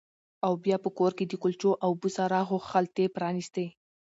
[0.45, 3.67] او بیا په کور کې د کلچو او بوسراغو خلطې پرانیستې